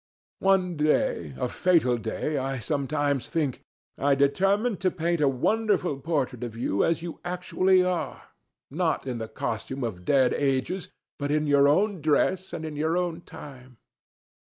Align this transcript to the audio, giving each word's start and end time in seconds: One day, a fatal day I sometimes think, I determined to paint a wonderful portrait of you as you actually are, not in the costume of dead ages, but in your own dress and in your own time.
One 0.39 0.77
day, 0.77 1.35
a 1.37 1.47
fatal 1.47 1.95
day 1.99 2.35
I 2.39 2.57
sometimes 2.57 3.27
think, 3.27 3.61
I 3.99 4.15
determined 4.15 4.79
to 4.79 4.89
paint 4.89 5.21
a 5.21 5.27
wonderful 5.27 5.99
portrait 5.99 6.43
of 6.43 6.57
you 6.57 6.83
as 6.83 7.03
you 7.03 7.19
actually 7.23 7.83
are, 7.83 8.23
not 8.71 9.05
in 9.05 9.19
the 9.19 9.27
costume 9.27 9.83
of 9.83 10.03
dead 10.03 10.33
ages, 10.33 10.89
but 11.19 11.29
in 11.29 11.45
your 11.45 11.67
own 11.69 12.01
dress 12.01 12.51
and 12.51 12.65
in 12.65 12.75
your 12.75 12.97
own 12.97 13.21
time. 13.21 13.77